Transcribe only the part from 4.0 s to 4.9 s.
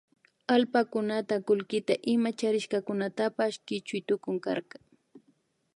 tukunkarka